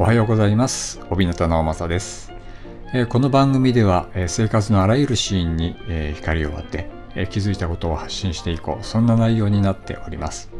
[0.00, 1.00] おはようございます。
[1.10, 2.30] 帯名直正です。
[3.08, 5.74] この番組では、生活のあらゆるシーンに、
[6.14, 6.88] 光を当て、
[7.30, 8.84] 気づいたことを発信していこう。
[8.84, 10.50] そんな内容になっております。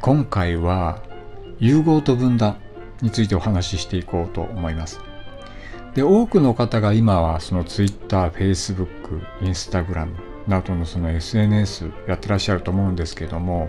[0.00, 0.98] 今回は、
[1.60, 2.56] 融合と分断
[3.00, 5.00] についてお話ししていこうと思います。
[5.94, 8.88] で、多くの方が今はその Twitter、Facebook、
[9.40, 10.08] Instagram
[10.48, 13.68] などのその SNS やってらっしゃると思うんですけども、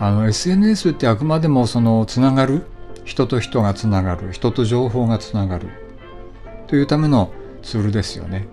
[0.00, 2.66] あの SNS ってあくまでもそのつながる
[3.10, 5.66] 人と人がつながる人と情報がつながる
[6.68, 8.46] というためのツールですよね。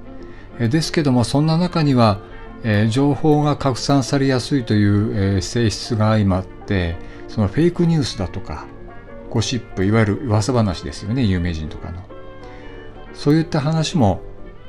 [0.57, 2.19] ですけどもそんな中には、
[2.63, 6.95] え情報が拡散されやすいという、え性質が相まって
[7.27, 8.65] そのフェイクニュースだとか
[9.29, 12.01] ゴシップいわゆる噂話ですよね有名人とかの
[13.13, 14.21] そういった話も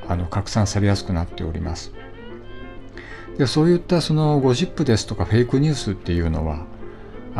[0.07, 1.91] あの拡散されやすくなっております。
[3.39, 6.67] でそういったそのゴシップですとかフェイクニュースっていうのは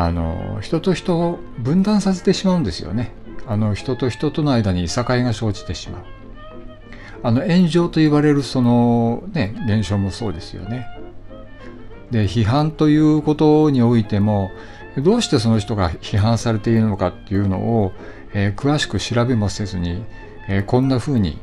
[0.02, 3.12] あの人と人を分断させてしまうんですよね。
[3.46, 6.04] あの人と人との間にいさかいが生じてしまう。
[7.22, 10.88] あの炎上と言われるそのね現象もそうですよね。
[12.12, 14.52] で批判ということにおいても
[15.04, 17.92] どうしてその人が批判されているのかっていうのを、
[18.34, 20.06] えー詳しく調べもせずに、
[20.48, 21.40] えーこんな風に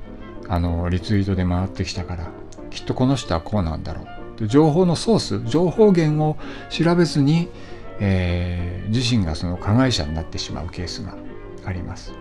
[0.48, 2.30] あのリツイートで回ってきたから
[2.70, 4.06] きっとこの人はこうなんだろ
[4.38, 6.38] うで情報のソース情報源を
[6.70, 7.50] 調べずに、
[8.00, 11.16] えー自身がその加害者になってしまうケースが
[11.64, 12.12] あります。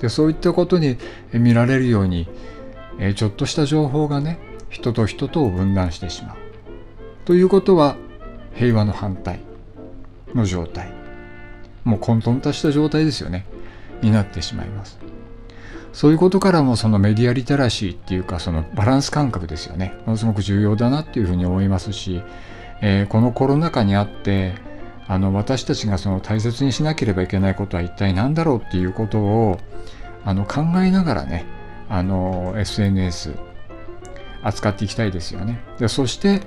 [0.00, 0.96] でそういったことに
[1.32, 2.28] 見られるように、
[2.98, 4.38] えーちょっとした情報がね
[4.70, 6.36] 人と人とを分断してしまう。
[7.24, 7.96] ということは
[8.54, 9.40] 平和の反対
[10.34, 10.92] の状態
[11.84, 13.46] もう混沌とした状態ですよね
[14.00, 14.98] になってしまいます。
[15.92, 22.22] そういうことからもそのメディアリテラシーっていうかそのバランス感覚ですよねものすごく重要だなっていうふうに思いますし、
[22.80, 24.54] えーこのコロナ禍にあって
[25.12, 29.58] あの私たちがその大切にしなければいけないことは一体何だろうっていうことを
[30.24, 31.44] あの考えながらね
[31.90, 33.34] あの SNS
[34.42, 35.60] 扱っていきたいですよね。
[35.78, 36.40] でそして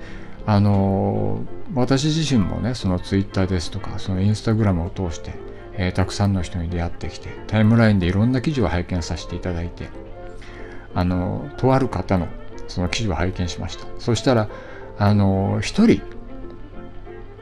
[0.47, 1.43] あの
[1.75, 5.33] 私自身もねその Twitter ですとかその Instagram を通して、
[5.73, 9.89] えーたくさんの人に出会ってきてタイムラインでいろんな記事を拝見させていただいて
[10.95, 12.27] あのとある方の
[12.67, 14.49] その記事を拝見しましたそしたら
[14.97, 16.01] あの一人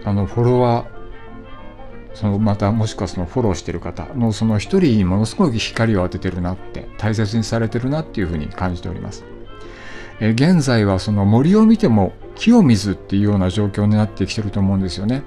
[0.03, 0.92] あのフォロワー
[2.13, 9.25] そのまたもしくはそのフォローしてる方のその一人にものすごく光を当ててるなって大切にされてるなっていうふうに感じております。
[10.19, 15.23] え現在はその森を見ても木を見ずっていうような状況になってきてると思うんですよね。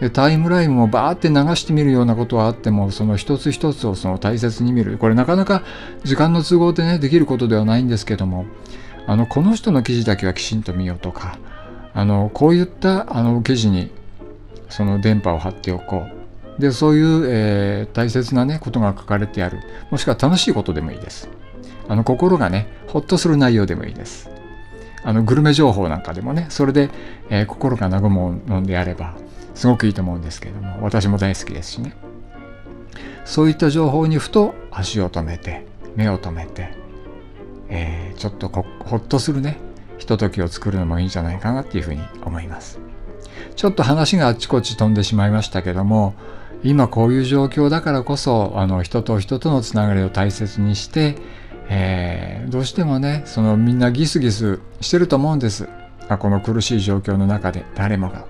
[0.00, 5.64] でタイムラインをバーって流してみるようなことはあってもその一つ一つをその大切に見るこれなかなか
[6.04, 8.46] 時間の都合でねできることではないんですけども
[9.06, 11.38] あのこの人の記事だけはきちんと見ようとか
[11.94, 13.90] あのこういったあの記事に
[14.68, 16.17] その電波を張っておこう
[16.58, 19.60] でそういう、えー大切なねことが書かれてある。
[19.90, 21.28] もしくは楽しいことでもいいです。
[21.88, 24.30] あの心がねほっとする内容でもいいです。
[25.04, 26.90] あのグルメ情報なんかでもねそれで、
[27.30, 29.14] えー心が和むのであれば
[29.54, 31.94] すごくいいと思うんですけれども私も大好きですしね。
[33.24, 36.74] そういった情報にふと足を止めて目を止めて、
[37.68, 39.58] えーちょっとほっとするね
[39.98, 42.80] ひとときを作るのもいいんじゃないかなっていうふうに思います。
[43.54, 46.14] ちょっと話があっちこっち飛んでしまいましたけども
[46.62, 51.16] 今こういう状況だからこそあの人と人とのつながりを大切にして、
[51.68, 55.68] えーどうしてもねそのみんなギスギスしてると思うんです。
[56.08, 58.24] あこの苦しい状況の中で誰もが。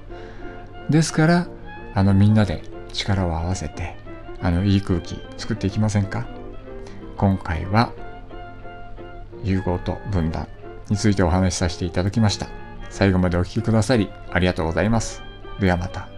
[0.90, 1.46] ですから
[1.94, 3.96] あのみんなで力を合わせて
[4.42, 6.26] あのいい空気作っていきませんか？
[7.16, 7.92] 今回は
[9.44, 10.48] 融合と分断
[10.90, 12.48] についてお話しさせていただきました。
[12.90, 15.22] 最後までお聞きくださりありがとうございます。
[15.60, 16.17] ではまた。